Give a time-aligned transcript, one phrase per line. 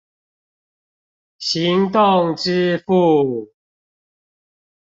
[1.37, 3.51] 行動支付